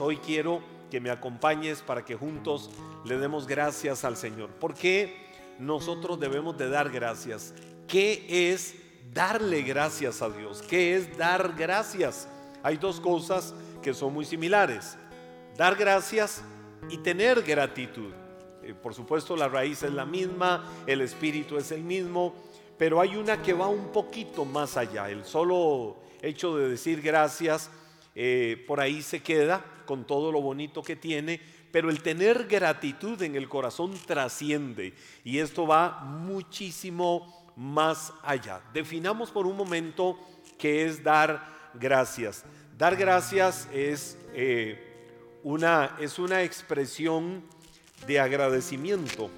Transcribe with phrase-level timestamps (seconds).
[0.00, 2.68] Hoy quiero que me acompañes para que juntos
[3.04, 4.50] le demos gracias al Señor.
[4.50, 5.28] ¿Por qué
[5.60, 7.54] nosotros debemos de dar gracias?
[7.86, 8.74] ¿Qué es
[9.12, 10.62] darle gracias a Dios?
[10.62, 12.26] ¿Qué es dar gracias?
[12.64, 13.54] Hay dos cosas
[13.84, 14.96] que son muy similares.
[15.56, 16.42] Dar gracias
[16.90, 18.10] y tener gratitud.
[18.64, 22.34] Eh, por supuesto la raíz es la misma, el espíritu es el mismo,
[22.76, 25.08] pero hay una que va un poquito más allá.
[25.08, 27.70] El solo hecho de decir gracias
[28.14, 31.40] eh, por ahí se queda con todo lo bonito que tiene,
[31.70, 34.94] pero el tener gratitud en el corazón trasciende
[35.24, 38.60] y esto va muchísimo más allá.
[38.72, 40.18] Definamos por un momento
[40.58, 42.44] qué es dar gracias.
[42.78, 44.78] Dar gracias es, eh,
[45.42, 47.42] una, es una expresión
[48.06, 49.30] de agradecimiento,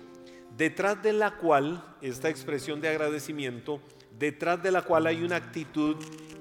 [0.56, 3.80] detrás de la cual, esta expresión de agradecimiento,
[4.18, 5.96] detrás de la cual hay una actitud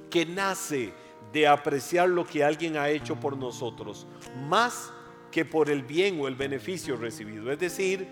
[0.09, 0.93] que nace
[1.35, 4.07] de apreciar lo que alguien ha hecho por nosotros,
[4.47, 4.93] más
[5.33, 7.51] que por el bien o el beneficio recibido.
[7.51, 8.07] Es decir,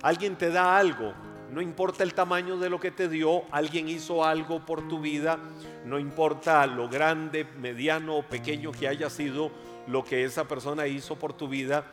[0.00, 1.12] alguien te da algo,
[1.50, 5.40] no importa el tamaño de lo que te dio, alguien hizo algo por tu vida,
[5.86, 9.50] no importa lo grande, mediano o pequeño que haya sido
[9.88, 11.84] lo que esa persona hizo por tu vida,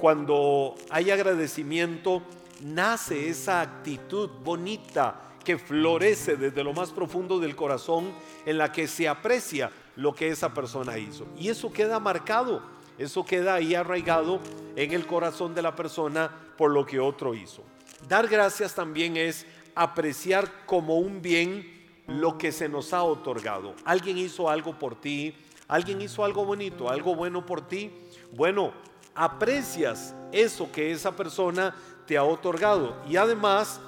[0.00, 2.20] cuando hay agradecimiento,
[2.62, 8.12] nace esa actitud bonita que florece desde lo más profundo del corazón
[8.44, 11.26] en la que se aprecia lo que esa persona hizo.
[11.36, 12.62] Y eso queda marcado,
[12.98, 14.40] eso queda ahí arraigado
[14.76, 17.62] en el corazón de la persona por lo que otro hizo.
[18.08, 23.74] Dar gracias también es apreciar como un bien lo que se nos ha otorgado.
[23.84, 25.34] Alguien hizo algo por ti,
[25.68, 27.90] alguien hizo algo bonito, algo bueno por ti.
[28.32, 28.72] Bueno,
[29.14, 31.74] aprecias eso que esa persona
[32.06, 32.96] te ha otorgado.
[33.08, 33.80] Y además,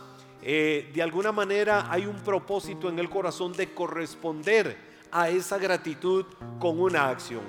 [0.43, 6.27] eh, de alguna manera hay un propósito en el corazón de corresponder a esa gratitud
[6.59, 7.43] con una acción.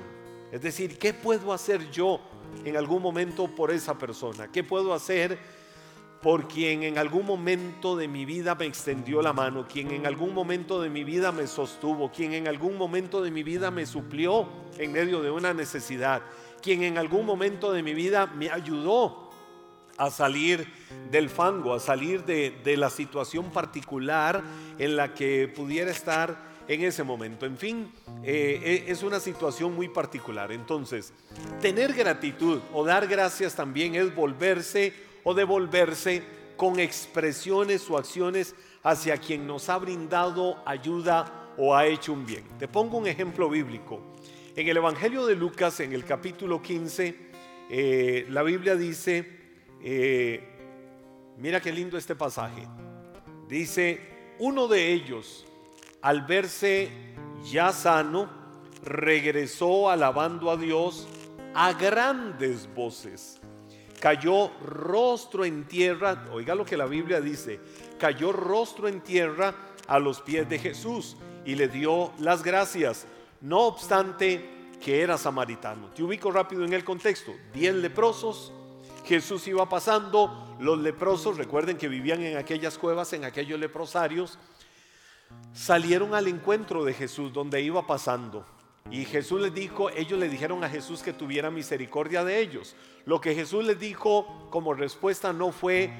[0.52, 2.22] Es decir, ¿qué puedo hacer yo
[2.63, 4.52] en algún momento por esa persona?
[4.52, 5.39] ¿Qué puedo hacer
[6.22, 10.34] por quien en algún momento de mi vida me extendió la mano, quien en algún
[10.34, 14.47] momento de mi vida me sostuvo, quien en algún momento de mi vida me suplió
[14.78, 16.22] en medio de una necesidad,
[16.61, 19.31] quien en algún momento de mi vida me ayudó
[19.97, 20.67] a salir
[21.09, 24.44] del fango, a salir de, de la situación particular
[24.78, 27.46] en la que pudiera estar en ese momento.
[27.46, 27.92] En fin,
[28.24, 30.52] eh, e, es una situación muy particular.
[30.52, 31.14] Entonces,
[31.62, 34.94] tener gratitud o dar gracias también es volverse
[35.24, 36.24] o devolverse
[36.58, 42.44] con expresiones o acciones hacia quien nos ha brindado ayuda o ha hecho un bien.
[42.59, 44.02] Te pongo un ejemplo bíblico.
[44.56, 47.16] En el Evangelio de Lucas, en el capítulo 15,
[47.70, 49.28] eh, la Biblia dice,
[49.82, 50.44] eh,
[51.38, 52.68] mira qué lindo este pasaje,
[53.50, 54.00] dice,
[54.40, 55.46] uno de ellos,
[56.05, 56.91] al verse
[57.51, 58.29] ya sano,
[58.83, 61.07] regresó alabando a Dios
[61.55, 63.39] a grandes voces.
[63.99, 67.59] Cayó rostro en tierra, oiga lo que la Biblia dice,
[67.97, 69.55] cayó rostro en tierra
[69.88, 73.07] a los pies de Jesús y le dio las gracias,
[73.41, 74.47] no obstante
[74.79, 75.87] que era samaritano.
[75.87, 78.53] Te ubico rápido en el contexto, diez leprosos,
[79.05, 84.37] Jesús iba pasando, los leprosos, recuerden que vivían en aquellas cuevas, en aquellos leprosarios,
[85.53, 88.46] salieron al encuentro de Jesús donde iba pasando.
[88.91, 92.75] Y Jesús les dijo, ellos le dijeron a Jesús que tuviera misericordia de ellos.
[93.06, 95.91] Lo que Jesús les dijo como respuesta no fue,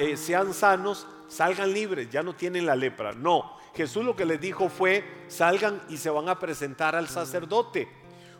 [0.00, 3.12] eh, sean sanos, salgan libres, ya no tienen la lepra.
[3.12, 7.88] No, Jesús lo que les dijo fue, salgan y se van a presentar al sacerdote.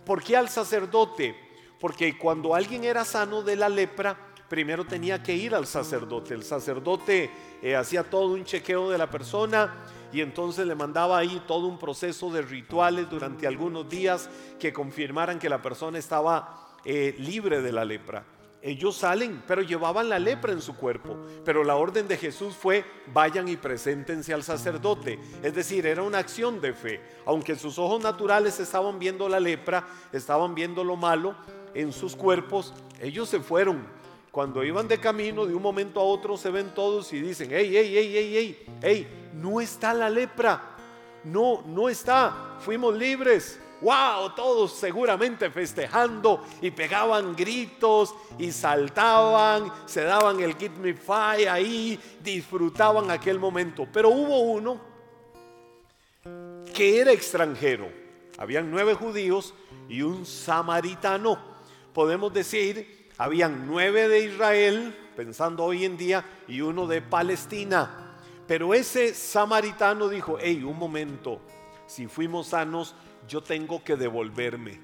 [0.04, 1.36] ¿Por qué al sacerdote?
[1.78, 4.16] Porque cuando alguien era sano de la lepra,
[4.48, 6.34] primero tenía que ir al sacerdote.
[6.34, 7.30] El sacerdote
[7.62, 9.74] eh, hacía todo un chequeo de la persona
[10.12, 14.28] y entonces le mandaba ahí todo un proceso de rituales durante algunos días
[14.58, 18.24] que confirmaran que la persona estaba eh, libre de la lepra.
[18.62, 21.16] Ellos salen, pero llevaban la lepra en su cuerpo.
[21.44, 25.20] Pero la orden de Jesús fue, vayan y preséntense al sacerdote.
[25.42, 27.00] Es decir, era una acción de fe.
[27.26, 31.36] Aunque sus ojos naturales estaban viendo la lepra, estaban viendo lo malo
[31.74, 33.86] en sus cuerpos, ellos se fueron
[34.36, 37.70] cuando iban de camino, de un momento a otro se ven todos y dicen, hey,
[37.72, 40.76] hey, hey, hey, hey, hey, no está la lepra,
[41.24, 43.58] no, no está, fuimos libres.
[43.80, 44.34] ¡Wow!
[44.36, 51.98] Todos seguramente festejando y pegaban gritos y saltaban, se daban el Get Me Five ahí,
[52.22, 53.88] disfrutaban aquel momento.
[53.90, 54.78] Pero hubo uno
[56.74, 57.88] que era extranjero.
[58.36, 59.54] Habían nueve judíos
[59.88, 61.38] y un samaritano.
[61.94, 68.18] Podemos decir habían nueve de Israel, pensando hoy en día, y uno de Palestina.
[68.46, 71.40] Pero ese samaritano dijo, hey, un momento,
[71.86, 72.94] si fuimos sanos,
[73.28, 74.80] yo tengo que devolverme.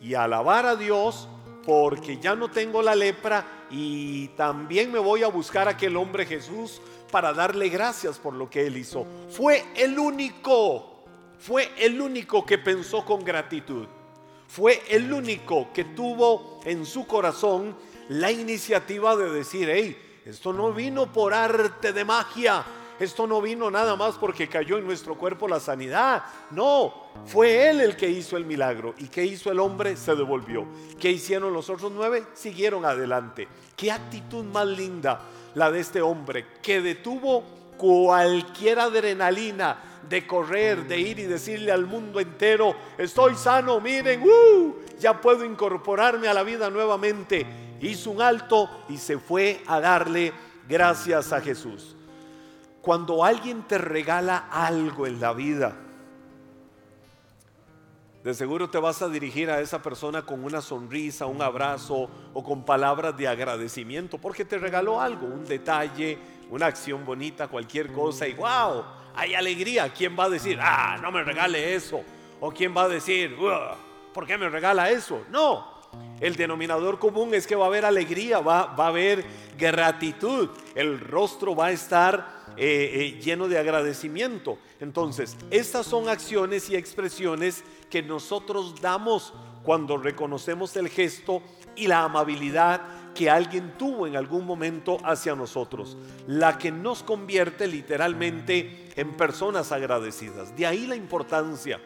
[0.00, 1.28] y alabar a Dios
[1.64, 6.24] porque ya no tengo la lepra y también me voy a buscar a aquel hombre
[6.26, 6.80] Jesús
[7.10, 9.06] para darle gracias por lo que él hizo.
[9.30, 11.04] Fue el único,
[11.38, 13.86] fue el único que pensó con gratitud.
[14.56, 17.76] Fue el único que tuvo en su corazón
[18.08, 22.64] la iniciativa de decir, hey, esto no vino por arte de magia,
[22.98, 26.24] esto no vino nada más porque cayó en nuestro cuerpo la sanidad.
[26.52, 28.94] No, fue Él el que hizo el milagro.
[28.96, 29.94] ¿Y qué hizo el hombre?
[29.94, 30.64] Se devolvió.
[30.98, 32.24] ¿Qué hicieron los otros nueve?
[32.32, 33.48] Siguieron adelante.
[33.76, 35.20] Qué actitud más linda
[35.54, 37.44] la de este hombre que detuvo
[37.76, 39.78] cualquier adrenalina
[40.08, 45.44] de correr, de ir y decirle al mundo entero, estoy sano, miren, uh, ya puedo
[45.44, 47.46] incorporarme a la vida nuevamente.
[47.80, 50.32] Hizo un alto y se fue a darle
[50.68, 51.94] gracias a Jesús.
[52.80, 55.76] Cuando alguien te regala algo en la vida,
[58.26, 62.42] de seguro te vas a dirigir a esa persona con una sonrisa, un abrazo o
[62.42, 66.18] con palabras de agradecimiento porque te regaló algo, un detalle,
[66.50, 68.84] una acción bonita, cualquier cosa y wow,
[69.14, 69.92] hay alegría.
[69.92, 72.02] ¿Quién va a decir, ah, no me regale eso?
[72.40, 73.36] ¿O quién va a decir,
[74.12, 75.24] ¿por qué me regala eso?
[75.30, 75.76] No,
[76.20, 79.24] el denominador común es que va a haber alegría, va, va a haber
[79.58, 84.58] gratitud, el rostro va a estar eh, eh, lleno de agradecimiento.
[84.80, 91.42] Entonces, estas son acciones y expresiones que nosotros damos cuando reconocemos el gesto
[91.74, 92.80] y la amabilidad
[93.16, 95.96] que alguien tuvo en algún momento hacia nosotros,
[96.26, 100.54] la que nos convierte literalmente en personas agradecidas.
[100.54, 101.80] De ahí la importancia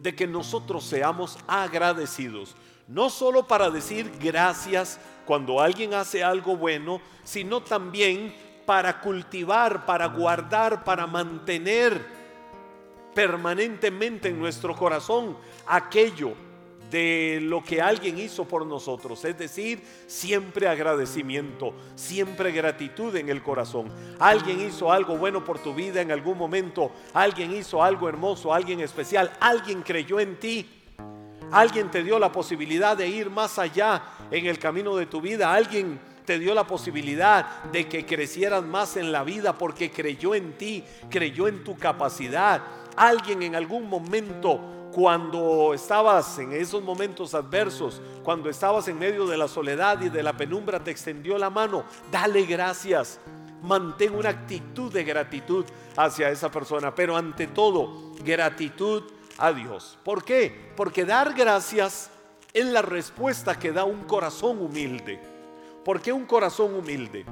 [0.00, 2.54] de que nosotros seamos agradecidos,
[2.86, 8.34] no solo para decir gracias cuando alguien hace algo bueno, sino también
[8.66, 12.04] para cultivar, para guardar, para mantener
[13.14, 15.36] permanentemente en nuestro corazón
[15.66, 16.34] aquello
[16.90, 19.24] de lo que alguien hizo por nosotros.
[19.24, 23.88] Es decir, siempre agradecimiento, siempre gratitud en el corazón.
[24.18, 28.80] Alguien hizo algo bueno por tu vida en algún momento, alguien hizo algo hermoso, alguien
[28.80, 30.68] especial, alguien creyó en ti.
[31.52, 35.52] Alguien te dio la posibilidad de ir más allá en el camino de tu vida.
[35.52, 40.56] Alguien te dio la posibilidad de que crecieras más en la vida porque creyó en
[40.56, 42.62] ti, creyó en tu capacidad.
[42.94, 44.60] Alguien en algún momento,
[44.92, 50.22] cuando estabas en esos momentos adversos, cuando estabas en medio de la soledad y de
[50.22, 51.84] la penumbra, te extendió la mano.
[52.10, 53.20] Dale gracias.
[53.62, 55.64] Mantén una actitud de gratitud
[55.96, 59.02] hacia esa persona, pero ante todo, gratitud
[59.38, 59.98] a Dios.
[60.04, 60.72] ¿Por qué?
[60.76, 62.10] Porque dar gracias
[62.52, 65.20] es la respuesta que da un corazón humilde.
[65.84, 67.24] ¿Por qué un corazón humilde?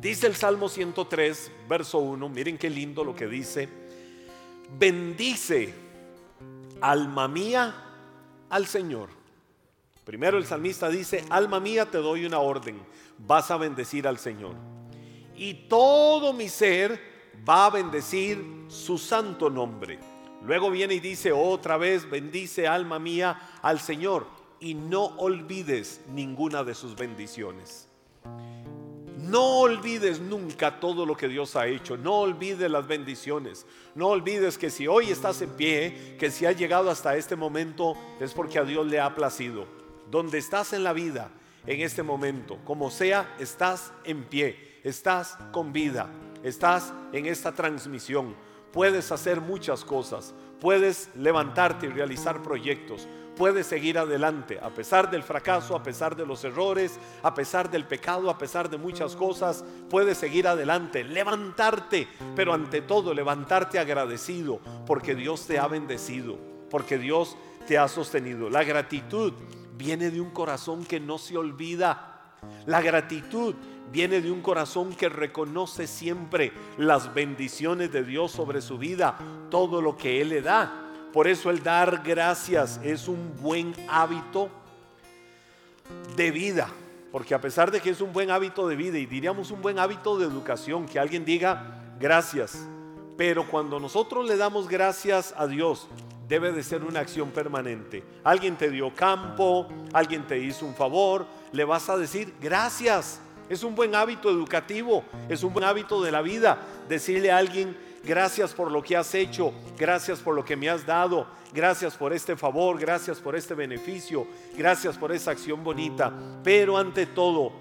[0.00, 3.68] Dice el Salmo 103, verso 1, miren qué lindo lo que dice.
[4.78, 5.74] Bendice,
[6.80, 7.74] alma mía,
[8.50, 9.08] al Señor.
[10.04, 12.80] Primero el salmista dice, alma mía, te doy una orden,
[13.18, 14.54] vas a bendecir al Señor.
[15.36, 17.00] Y todo mi ser
[17.48, 19.98] va a bendecir su santo nombre.
[20.42, 24.26] Luego viene y dice otra vez, bendice alma mía al Señor
[24.60, 27.88] y no olvides ninguna de sus bendiciones.
[29.28, 31.96] No olvides nunca todo lo que Dios ha hecho.
[31.96, 33.66] No olvides las bendiciones.
[33.94, 37.94] No olvides que si hoy estás en pie, que si has llegado hasta este momento,
[38.20, 39.66] es porque a Dios le ha placido.
[40.10, 41.30] Donde estás en la vida,
[41.66, 46.08] en este momento, como sea, estás en pie, estás con vida,
[46.44, 48.36] estás en esta transmisión.
[48.72, 50.34] Puedes hacer muchas cosas.
[50.60, 56.26] Puedes levantarte y realizar proyectos puedes seguir adelante, a pesar del fracaso, a pesar de
[56.26, 62.08] los errores, a pesar del pecado, a pesar de muchas cosas, puedes seguir adelante, levantarte,
[62.34, 66.38] pero ante todo levantarte agradecido, porque Dios te ha bendecido,
[66.70, 68.48] porque Dios te ha sostenido.
[68.48, 69.32] La gratitud
[69.76, 72.12] viene de un corazón que no se olvida.
[72.64, 73.54] La gratitud
[73.92, 79.18] viene de un corazón que reconoce siempre las bendiciones de Dios sobre su vida,
[79.50, 80.85] todo lo que Él le da.
[81.12, 84.50] Por eso el dar gracias es un buen hábito
[86.16, 86.68] de vida.
[87.12, 89.78] Porque a pesar de que es un buen hábito de vida y diríamos un buen
[89.78, 92.66] hábito de educación, que alguien diga gracias.
[93.16, 95.88] Pero cuando nosotros le damos gracias a Dios,
[96.28, 98.04] debe de ser una acción permanente.
[98.24, 103.20] Alguien te dio campo, alguien te hizo un favor, le vas a decir gracias.
[103.48, 106.58] Es un buen hábito educativo, es un buen hábito de la vida
[106.88, 110.86] decirle a alguien Gracias por lo que has hecho, gracias por lo que me has
[110.86, 116.12] dado, gracias por este favor, gracias por este beneficio, gracias por esa acción bonita.
[116.44, 117.52] Pero ante todo,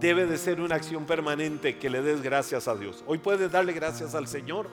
[0.00, 3.04] debe de ser una acción permanente que le des gracias a Dios.
[3.06, 4.68] Hoy puedes darle gracias al Señor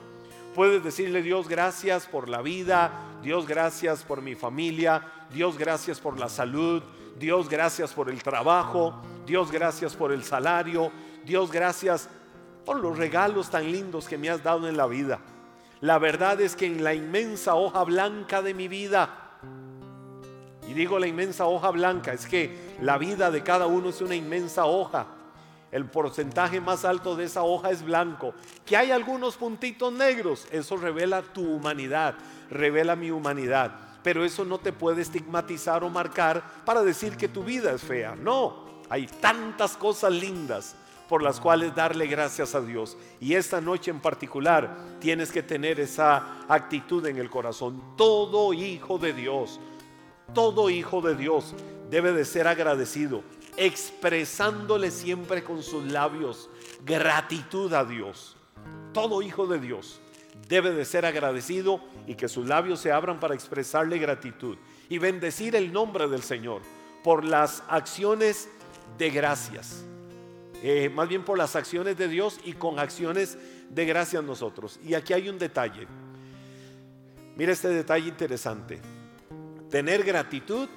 [0.56, 2.90] Puedes decirle Dios gracias por la vida,
[3.22, 6.82] Dios gracias por mi familia, Dios gracias por la salud,
[7.20, 8.96] Dios gracias por el trabajo,
[9.26, 10.94] Dios gracias por el salario,
[11.26, 12.08] Dios gracias
[12.66, 15.20] por los regalos tan lindos que me has dado en la vida.
[15.82, 19.38] La verdad es que en la inmensa hoja blanca de mi vida,
[20.68, 24.16] y digo la inmensa hoja blanca, es que la vida de cada uno es una
[24.16, 25.06] inmensa hoja.
[25.72, 28.34] El porcentaje más alto de esa hoja es blanco.
[28.66, 32.16] Que hay algunos puntitos negros, eso revela tu humanidad,
[32.50, 33.76] revela mi humanidad.
[34.02, 38.16] Pero eso no te puede estigmatizar o marcar para decir que tu vida es fea.
[38.16, 40.76] No, hay tantas cosas lindas
[41.08, 42.98] por las cuales darle gracias a Dios.
[43.20, 47.82] Y esta noche en particular tienes que tener esa actitud en el corazón.
[47.96, 49.60] Todo hijo de Dios,
[50.34, 51.54] todo hijo de Dios
[51.90, 53.24] debe de ser agradecido,
[53.58, 56.50] expresándole siempre con sus labios
[56.84, 58.36] gratitud a Dios.
[58.94, 60.00] Todo hijo de Dios
[60.48, 64.58] debe de ser agradecido y que sus labios se abran para expresarle gratitud
[64.90, 66.62] y bendecir el nombre del Señor
[67.04, 68.50] por las acciones
[68.98, 69.84] de gracias.
[70.68, 73.38] Eh, más bien por las acciones de Dios y con acciones
[73.70, 74.80] de gracias nosotros.
[74.84, 75.86] Y aquí hay un detalle.
[77.36, 78.82] Mira este detalle interesante.
[79.70, 80.68] Tener gratitud,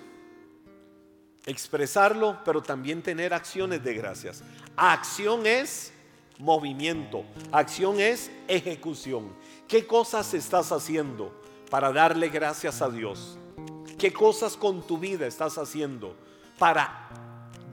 [1.47, 4.43] expresarlo, pero también tener acciones de gracias.
[4.77, 5.91] Acción es
[6.39, 9.33] movimiento, acción es ejecución.
[9.67, 11.33] ¿Qué cosas estás haciendo
[11.71, 13.39] para darle gracias a Dios?
[13.97, 16.15] ¿Qué cosas con tu vida estás haciendo
[16.59, 17.28] para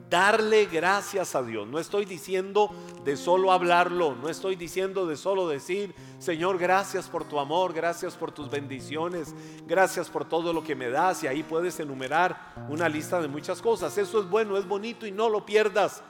[0.08, 1.66] darle gracias a Dios.
[1.66, 2.70] No estoy diciendo
[3.04, 8.14] de solo hablarlo, no estoy diciendo de solo decir, Señor, gracias por tu amor, gracias
[8.14, 9.34] por tus bendiciones,
[9.66, 13.60] gracias por todo lo que me das y ahí puedes enumerar una lista de muchas
[13.60, 13.96] cosas.
[13.98, 16.02] Eso es bueno, es bonito y no lo pierdas.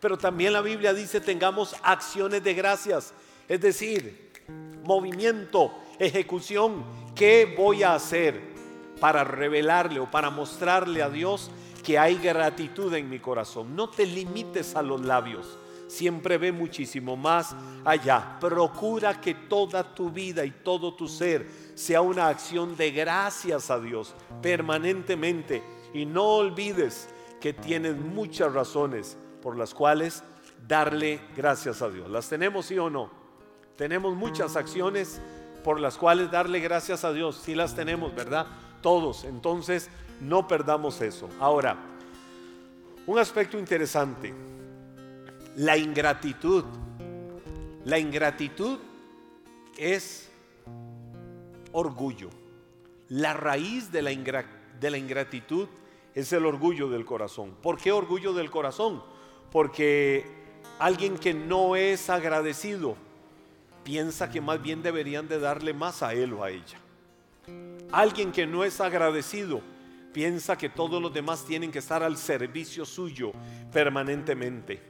[0.00, 3.12] Pero también la Biblia dice tengamos acciones de gracias,
[3.48, 4.32] es decir,
[4.84, 6.84] movimiento, ejecución.
[7.14, 8.40] ¿Qué voy a hacer
[9.00, 11.50] para revelarle o para mostrarle a Dios
[11.88, 13.74] que hay gratitud en mi corazón.
[13.74, 15.56] No te limites a los labios.
[15.86, 18.36] Siempre ve muchísimo más allá.
[18.38, 23.80] Procura que toda tu vida y todo tu ser sea una acción de gracias a
[23.80, 25.62] Dios permanentemente.
[25.94, 27.08] Y no olvides
[27.40, 30.22] que tienes muchas razones por las cuales
[30.66, 32.10] darle gracias a Dios.
[32.10, 33.10] ¿Las tenemos sí o no?
[33.76, 35.22] Tenemos muchas acciones
[35.64, 37.40] por las cuales darle gracias a Dios.
[37.42, 38.46] Sí las tenemos, ¿verdad?
[38.82, 39.24] Todos.
[39.24, 39.88] Entonces,
[40.20, 41.28] no perdamos eso.
[41.40, 41.76] Ahora,
[43.06, 44.34] un aspecto interesante,
[45.56, 46.64] la ingratitud.
[47.84, 48.78] La ingratitud
[49.76, 50.30] es
[51.72, 52.28] orgullo.
[53.08, 55.68] La raíz de la, ingratitud
[56.14, 57.54] es el orgullo del corazón.
[57.62, 59.02] ¿Por qué orgullo del corazón?
[59.50, 60.26] Porque
[60.78, 62.96] alguien que no es agradecido
[63.84, 66.78] piensa que más bien deberían de darle más a él o a ella.
[67.90, 69.62] Alguien que no es agradecido
[70.18, 73.30] piensa que todos los demás tienen que estar al servicio suyo
[73.72, 74.82] permanentemente.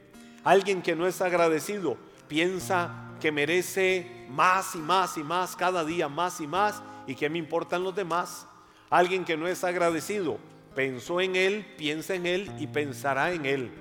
[0.43, 6.09] Alguien que no es agradecido piensa que merece más y más y más, cada día
[6.09, 8.47] más y más, y que me importan los demás.
[8.89, 10.39] Alguien que no es agradecido
[10.73, 13.71] pensó en él, piensa en él y pensará en él.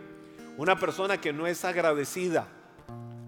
[0.58, 2.46] Una persona que no es agradecida,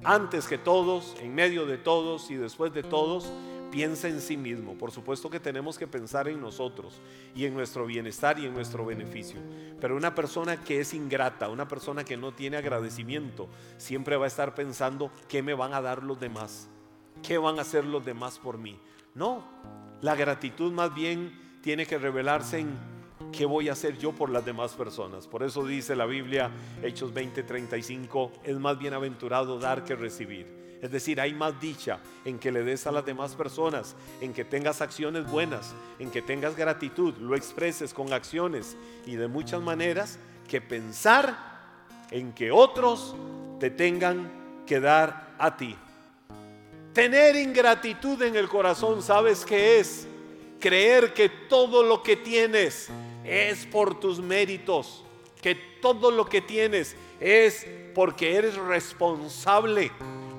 [0.05, 3.33] antes que todos, en medio de todos y después de todos,
[3.71, 4.77] piensa en sí mismo.
[4.77, 7.01] Por supuesto que tenemos que pensar en nosotros
[7.35, 9.41] y en nuestro bienestar y en nuestro beneficio.
[9.81, 14.29] Pero una persona que es ingrata, una persona que no tiene agradecimiento, siempre va a
[14.29, 16.69] estar pensando qué me van a dar los demás,
[17.23, 18.79] qué van a hacer los demás por mí.
[19.15, 19.45] No,
[20.01, 23.01] la gratitud más bien tiene que revelarse en
[23.33, 25.27] qué voy a hacer yo por las demás personas.
[25.27, 26.51] Por eso dice la Biblia,
[26.83, 30.61] Hechos 20:35, es más bienaventurado dar que recibir.
[30.83, 34.45] Es decir, hay más dicha en que le des a las demás personas, en que
[34.45, 40.19] tengas acciones buenas, en que tengas gratitud, lo expreses con acciones y de muchas maneras
[40.49, 41.37] que pensar
[42.11, 43.15] en que otros
[43.59, 44.31] te tengan
[44.67, 45.77] que dar a ti.
[46.95, 50.07] Tener ingratitud en el corazón, ¿sabes qué es?
[50.59, 52.89] Creer que todo lo que tienes
[53.23, 55.05] es por tus méritos,
[55.43, 59.93] que todo lo que tienes es porque eres responsable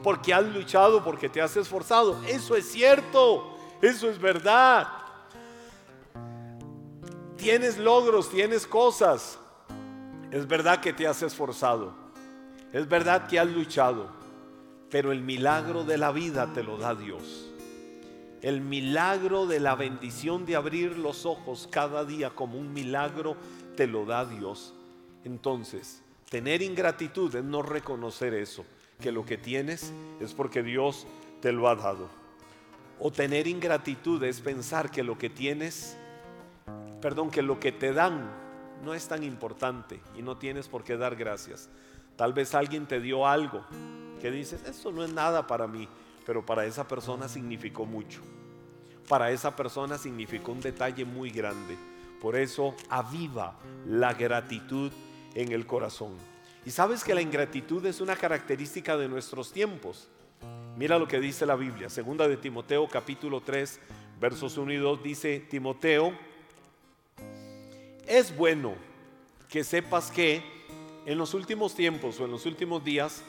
[0.04, 2.22] porque has luchado, porque te has esforzado.
[2.28, 4.88] Eso es cierto, eso es verdad.
[7.38, 9.40] Tienes logros, tienes cosas.
[10.32, 11.94] Es verdad que te has esforzado.
[12.72, 14.10] Es verdad que has luchado.
[14.90, 17.48] Pero el milagro de la vida te lo da Dios.
[18.42, 23.36] El milagro de la bendición de abrir los ojos cada día como un milagro
[23.76, 24.74] te lo da Dios.
[25.24, 28.66] Entonces, tener ingratitud es no reconocer eso
[29.02, 29.92] que lo que tienes
[30.22, 31.06] es porque Dios
[31.42, 32.08] te lo ha dado.
[33.00, 35.98] O tener ingratitud es pensar que lo que tienes,
[37.02, 38.32] perdón, que lo que te dan
[38.86, 41.70] no es tan importante y no tienes por qué dar gracias.
[42.16, 43.66] Tal vez alguien te dio algo
[44.22, 45.88] que dices, esto no es nada para mí,
[46.26, 48.22] pero para esa persona significó mucho.
[49.08, 51.76] Para esa persona significó un detalle muy grande.
[52.22, 54.92] Por eso aviva la gratitud
[55.34, 56.31] en el corazón.
[56.66, 60.08] Y sabes que la ingratitud es una característica de nuestros tiempos.
[60.78, 63.80] Mira lo que dice la Biblia, segunda de Timoteo capítulo 3,
[64.20, 66.14] versos 1 y 2 dice, Timoteo,
[68.08, 68.76] es bueno
[69.50, 70.44] que sepas que
[71.06, 73.24] en los últimos tiempos o en los últimos días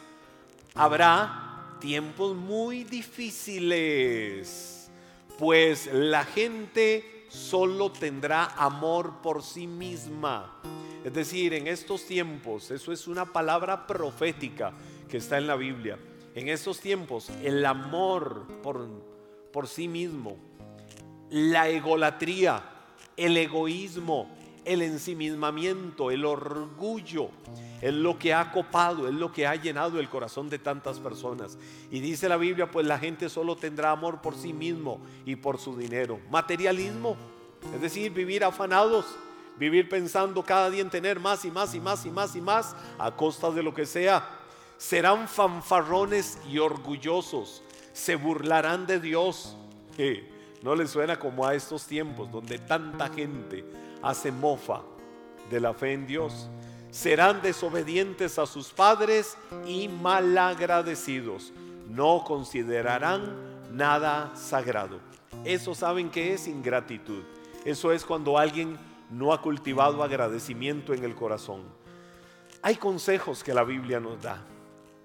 [0.75, 4.91] habrá tiempos muy difíciles,
[5.39, 10.61] pues la gente solo tendrá amor por sí misma.
[11.03, 14.73] Es decir, en estos tiempos, eso es una palabra profética
[15.09, 15.99] que está en la Biblia.
[16.35, 18.87] En estos tiempos, el amor por,
[19.51, 20.37] por sí mismo,
[21.31, 22.63] la egolatría,
[23.17, 24.31] el egoísmo,
[24.65, 27.31] el ensimismamiento, el orgullo,
[27.81, 31.59] es lo que ha copado, es lo que ha llenado el corazón de tantas personas.
[31.91, 35.59] Y dice la Biblia, pues la gente solo tendrá amor por sí mismo y por
[35.59, 36.21] su dinero.
[36.31, 37.17] Materialismo,
[37.75, 39.07] es decir, vivir afanados,
[39.59, 42.77] vivir pensando cada día en tener más y más y más y más y más
[42.99, 44.29] a costa de lo que sea.
[44.79, 49.57] Serán fanfarrones y orgullosos, se burlarán de Dios.
[50.63, 53.65] ¿No les suena como a estos tiempos donde tanta gente
[54.03, 54.83] hace mofa
[55.51, 56.49] de la fe en Dios.
[56.91, 61.53] Serán desobedientes a sus padres y malagradecidos.
[61.89, 65.01] No considerarán nada sagrado.
[65.45, 67.23] Eso saben que es ingratitud.
[67.65, 68.79] Eso es cuando alguien
[69.11, 71.63] no ha cultivado agradecimiento en el corazón.
[72.63, 74.45] Hay consejos que la Biblia nos da.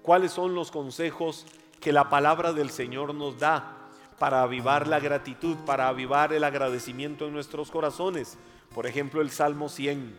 [0.02, 1.46] ¿Cuáles son los consejos
[1.80, 3.77] que la palabra del Señor nos da
[4.18, 8.38] para avivar la gratitud, para avivar el agradecimiento en nuestros corazones?
[8.74, 10.16] Por ejemplo, el Salmo 100,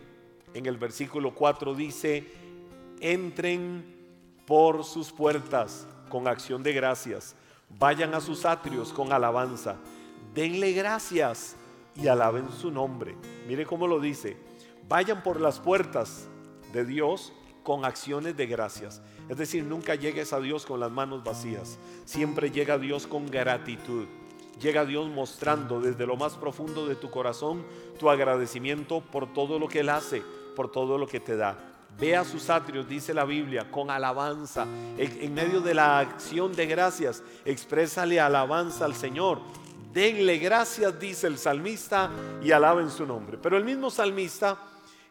[0.54, 2.32] en el versículo 4 dice,
[3.00, 3.96] entren
[4.46, 7.36] por sus puertas con acción de gracias,
[7.78, 9.76] vayan a sus atrios con alabanza,
[10.34, 11.56] denle gracias
[11.96, 13.16] y alaben su nombre.
[13.48, 14.38] Mire cómo lo dice,
[14.88, 16.28] vayan por las puertas
[16.74, 19.02] de Dios con acciones de gracias.
[19.30, 23.28] Es decir, nunca llegues a Dios con las manos vacías, siempre llega a Dios con
[23.28, 24.08] gratitud
[24.60, 27.64] llega Dios mostrando desde lo más profundo de tu corazón
[27.98, 30.22] tu agradecimiento por todo lo que Él hace,
[30.56, 31.58] por todo lo que te da.
[32.00, 34.66] Ve a sus atrios, dice la Biblia, con alabanza.
[34.98, 39.40] En, medio de la acción de gracias, exprésale alabanza al Señor.
[39.92, 42.10] Denle gracias, dice el salmista,
[42.42, 43.38] y alaben su nombre.
[43.38, 44.60] Pero el mismo salmista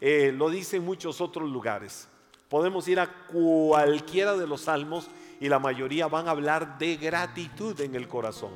[0.00, 2.08] eh, lo dice en muchos otros lugares.
[2.48, 5.08] Podemos ir a cualquiera de los salmos
[5.38, 8.52] y la mayoría van a hablar de gratitud en el corazón.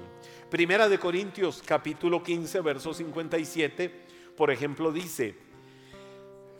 [0.48, 5.34] Primera de Corintios capítulo 15, verso 57, por ejemplo, dice,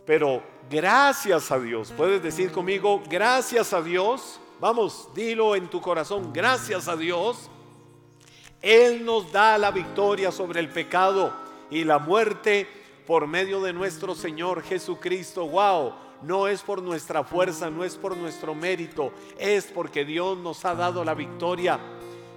[0.05, 6.33] pero gracias a Dios, puedes decir conmigo, gracias a Dios, vamos, dilo en tu corazón,
[6.33, 7.49] gracias a Dios,
[8.61, 11.33] Él nos da la victoria sobre el pecado
[11.71, 12.68] y la muerte
[13.07, 15.49] por medio de nuestro Señor Jesucristo.
[15.49, 20.65] Wow, no es por nuestra fuerza, no es por nuestro mérito, es porque Dios nos
[20.65, 21.79] ha dado la victoria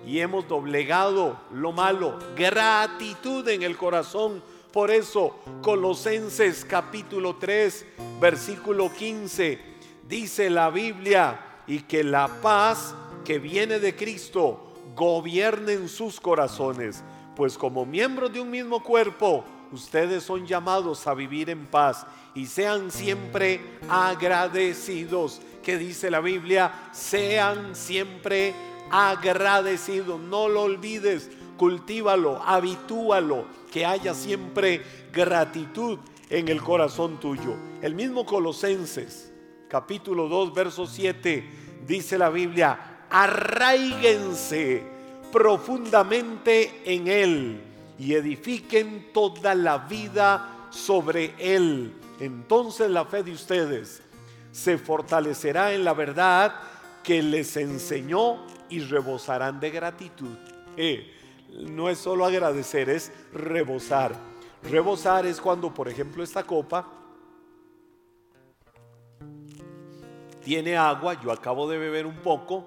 [0.06, 4.42] y hemos doblegado lo malo, gratitud en el corazón.
[4.72, 7.86] Por eso Colosenses capítulo 3,
[8.20, 9.60] versículo 15,
[10.08, 12.94] dice la Biblia, y que la paz
[13.24, 17.04] que viene de Cristo gobierne en sus corazones,
[17.36, 19.44] pues como miembros de un mismo cuerpo,
[19.76, 23.60] ustedes son llamados a vivir en paz y sean siempre
[23.90, 25.42] agradecidos.
[25.64, 28.54] Que dice la Biblia, sean siempre
[28.90, 30.18] agradecido.
[30.18, 37.56] No lo olvides, cultívalo, habitúalo, que haya siempre gratitud en el corazón tuyo.
[37.82, 39.34] El mismo Colosenses,
[39.68, 41.44] capítulo 2, verso 7,
[41.86, 44.84] dice la Biblia, arraíguense
[45.32, 51.94] profundamente en Él y edifiquen toda la vida sobre Él.
[52.20, 54.02] Entonces la fe de ustedes
[54.52, 56.56] se fortalecerá en la verdad
[57.04, 60.38] que les enseñó y rebosarán de gratitud.
[60.78, 61.12] Eh,
[61.68, 64.16] no es solo agradecer, es rebosar.
[64.64, 66.88] Rebosar es cuando, por ejemplo, esta copa
[70.44, 72.66] tiene agua, yo acabo de beber un poco,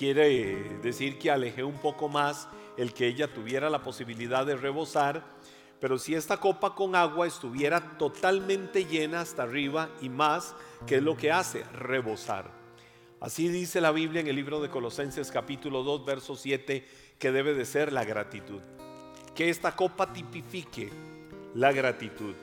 [0.00, 5.22] quiere decir que alejé un poco más el que ella tuviera la posibilidad de rebosar,
[5.78, 10.54] pero si esta copa con agua estuviera totalmente llena hasta arriba y más,
[10.86, 11.64] ¿qué es lo que hace?
[11.74, 12.50] Rebosar.
[13.20, 17.52] Así dice la Biblia en el libro de Colosenses capítulo 2, verso 7, que debe
[17.52, 18.62] de ser la gratitud.
[19.34, 20.90] Que esta copa tipifique
[21.54, 22.34] la gratitud.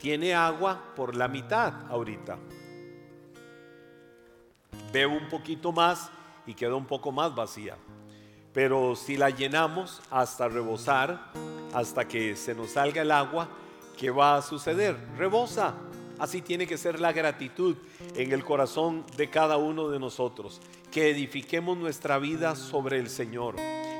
[0.00, 2.40] Tiene agua por la mitad ahorita.
[4.92, 6.10] Bebo un poquito más
[6.48, 7.76] y queda un poco más vacía.
[8.54, 11.30] Pero si la llenamos hasta rebosar,
[11.74, 13.50] hasta que se nos salga el agua,
[13.98, 14.96] ¿qué va a suceder?
[15.18, 15.74] Rebosa.
[16.18, 17.76] Así tiene que ser la gratitud
[18.16, 20.62] en el corazón de cada uno de nosotros.
[20.90, 23.56] Que edifiquemos nuestra vida sobre el Señor.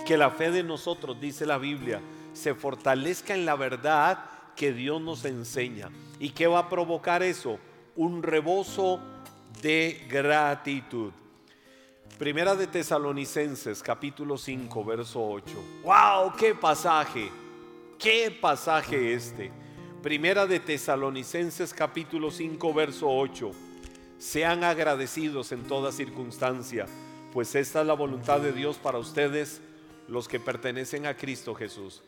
[0.06, 2.00] Que la fe de nosotros, dice la Biblia,
[2.32, 4.24] se fortalezca en la verdad
[4.56, 5.90] que Dios nos enseña.
[6.18, 7.58] ¿Y qué va a provocar eso?
[7.94, 9.00] Un rebozo
[9.60, 11.12] de gratitud.
[12.18, 15.54] Primera de Tesalonicenses, capítulo 5, verso 8.
[15.84, 16.32] ¡Wow!
[16.36, 17.30] ¡Qué pasaje!
[17.96, 19.52] ¡Qué pasaje este!
[20.02, 23.52] Primera de Tesalonicenses, capítulo 5, verso 8.
[24.18, 26.86] Sean agradecidos en toda circunstancia,
[27.32, 29.60] pues esta es la voluntad de Dios para ustedes,
[30.08, 32.02] los que pertenecen a Cristo Jesús.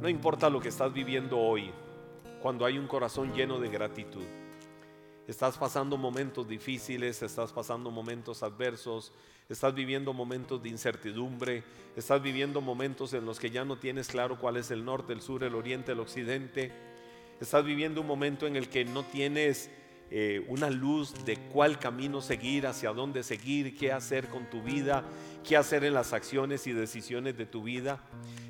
[0.00, 1.72] No importa lo que estás viviendo hoy,
[2.40, 4.22] cuando hay un corazón lleno de gratitud.
[5.28, 9.12] Estás pasando momentos difíciles, estás pasando momentos adversos,
[9.48, 11.62] estás viviendo momentos de incertidumbre,
[11.94, 15.20] estás viviendo momentos en los que ya no tienes claro cuál es el norte, el
[15.20, 16.72] sur, el oriente, el occidente.
[17.40, 19.70] Estás viviendo un momento en el que no tienes
[20.10, 25.04] eh, una luz de cuál camino seguir, hacia dónde seguir, qué hacer con tu vida,
[25.42, 27.98] qué hacer en las acciones y decisiones de tu vida.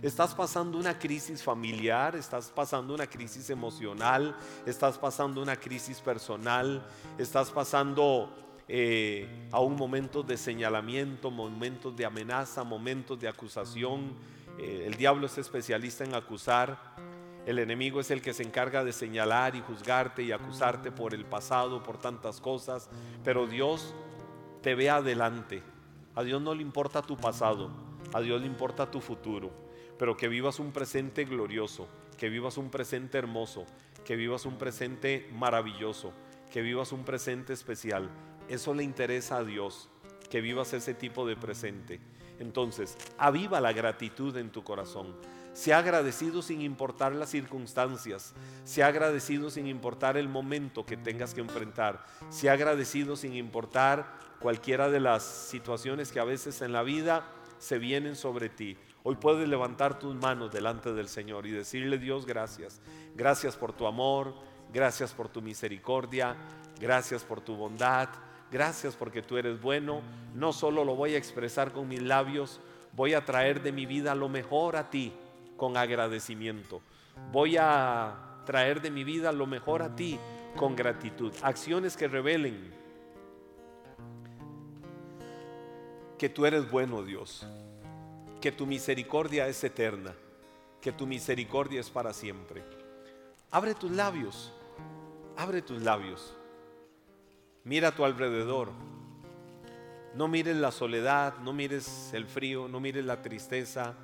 [0.03, 6.87] Estás pasando una crisis familiar, estás pasando una crisis emocional, estás pasando una crisis personal,
[7.19, 8.33] estás pasando
[8.69, 14.15] eh, a un momento de señalamiento, momentos de amenaza, momentos de acusación.
[14.59, 16.93] Eh, el diablo es especialista en acusar.
[17.47, 21.25] El enemigo es el que se encarga de señalar y juzgarte y acusarte por el
[21.25, 22.89] pasado, por tantas cosas.
[23.25, 23.95] Pero Dios
[24.63, 25.72] te ve adelante.
[26.15, 27.71] A Dios no le importa tu pasado,
[28.13, 29.51] a Dios le importa tu futuro.
[29.99, 33.65] Pero que vivas un presente glorioso, que vivas un presente hermoso,
[34.05, 36.13] que vivas un presente maravilloso,
[36.51, 38.11] que vivas un presente especial.
[38.49, 39.89] Eso le interesa a Dios,
[40.29, 42.01] que vivas ese tipo de presente.
[42.39, 45.15] Entonces, aviva la gratitud en tu corazón.
[45.53, 48.33] Sea agradecido sin importar las circunstancias.
[48.65, 52.05] Sea agradecido sin importar el momento que tengas que enfrentar.
[52.31, 54.07] Sea agradecido sin importar
[54.41, 57.27] cualquiera de las situaciones que a veces en la vida
[57.59, 58.79] se vienen sobre ti.
[59.03, 62.81] Hoy puedes levantar tus manos delante del Señor y decirle Dios gracias.
[63.15, 64.35] Gracias por tu amor,
[64.73, 66.35] gracias por tu misericordia,
[66.81, 68.09] gracias por tu bondad,
[68.51, 70.01] gracias porque tú eres bueno.
[70.35, 72.59] No solo lo voy a expresar con mis labios,
[72.95, 75.13] voy a traer de mi vida lo mejor a ti
[75.63, 76.83] con agradecimiento.
[77.31, 80.19] Voy a traer de mi vida lo mejor a ti
[80.57, 81.33] con gratitud.
[81.41, 82.75] Acciones que revelen
[86.19, 87.47] que tú eres bueno, Dios.
[88.41, 90.13] Que tu misericordia es eterna.
[90.81, 92.65] Que tu misericordia es para siempre.
[93.53, 94.53] Abre tus labios.
[95.37, 96.35] Abre tus labios.
[97.63, 98.71] Mira a tu alrededor.
[100.17, 103.95] No mires la soledad, no mires el frío, no mires la tristeza,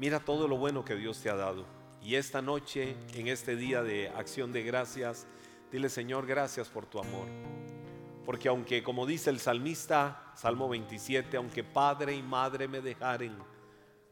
[0.00, 1.66] Mira todo lo bueno que Dios te ha dado.
[2.02, 5.26] Y esta noche, en este día de acción de gracias,
[5.70, 7.26] dile Señor, gracias por tu amor.
[8.24, 13.36] Porque aunque, como dice el salmista, Salmo 27, aunque padre y madre me dejaren,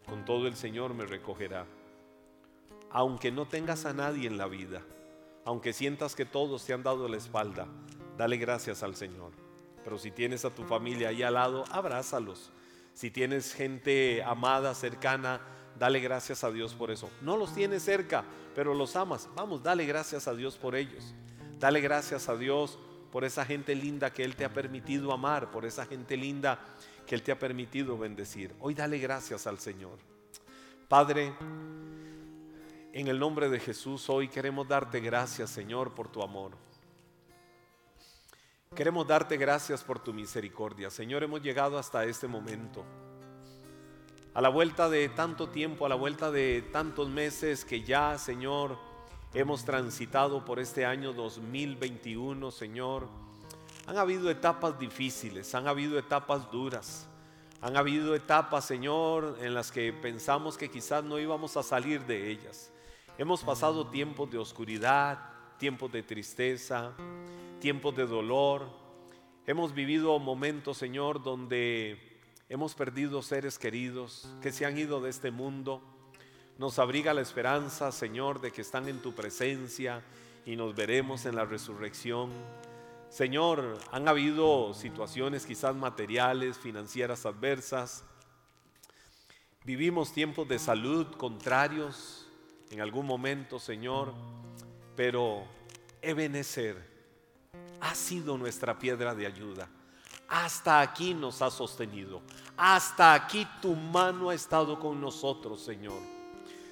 [0.06, 1.64] con todo el Señor me recogerá.
[2.90, 4.82] Aunque no tengas a nadie en la vida,
[5.46, 7.66] aunque sientas que todos te han dado la espalda,
[8.18, 9.32] dale gracias al Señor.
[9.84, 12.52] Pero si tienes a tu familia ahí al lado, abrázalos.
[12.92, 15.40] Si tienes gente amada, cercana,
[15.78, 17.08] Dale gracias a Dios por eso.
[17.22, 19.28] No los tienes cerca, pero los amas.
[19.36, 21.14] Vamos, dale gracias a Dios por ellos.
[21.60, 22.78] Dale gracias a Dios
[23.12, 26.58] por esa gente linda que Él te ha permitido amar, por esa gente linda
[27.06, 28.54] que Él te ha permitido bendecir.
[28.60, 29.98] Hoy dale gracias al Señor.
[30.88, 31.32] Padre,
[32.92, 36.52] en el nombre de Jesús, hoy queremos darte gracias, Señor, por tu amor.
[38.74, 40.90] Queremos darte gracias por tu misericordia.
[40.90, 42.84] Señor, hemos llegado hasta este momento
[44.34, 48.78] a la vuelta de tanto tiempo, a la vuelta de tantos meses que ya, Señor,
[49.34, 53.08] hemos transitado por este año 2021, Señor,
[53.86, 57.08] han habido etapas difíciles, han habido etapas duras,
[57.60, 62.30] han habido etapas, Señor, en las que pensamos que quizás no íbamos a salir de
[62.30, 62.70] ellas.
[63.16, 65.18] Hemos pasado tiempos de oscuridad,
[65.58, 66.92] tiempos de tristeza,
[67.60, 68.68] tiempos de dolor.
[69.46, 72.07] Hemos vivido momentos, Señor, donde
[72.50, 75.82] Hemos perdido seres queridos que se han ido de este mundo.
[76.56, 80.02] Nos abriga la esperanza, Señor, de que están en tu presencia
[80.46, 82.30] y nos veremos en la resurrección.
[83.10, 88.02] Señor, han habido situaciones quizás materiales, financieras adversas.
[89.64, 92.26] Vivimos tiempos de salud contrarios
[92.70, 94.14] en algún momento, Señor,
[94.96, 95.44] pero
[96.00, 96.82] Ebenezer
[97.82, 99.68] ha sido nuestra piedra de ayuda.
[100.28, 102.20] Hasta aquí nos ha sostenido.
[102.56, 106.00] Hasta aquí tu mano ha estado con nosotros, Señor.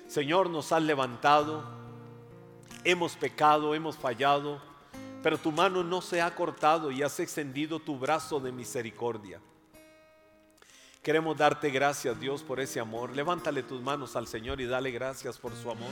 [0.06, 1.64] Señor, nos has levantado.
[2.84, 4.60] Hemos pecado, hemos fallado,
[5.22, 9.40] pero tu mano no se ha cortado y has extendido tu brazo de misericordia.
[11.02, 13.14] Queremos darte gracias, Dios, por ese amor.
[13.14, 15.90] Levántale tus manos al Señor y dale gracias por su amor.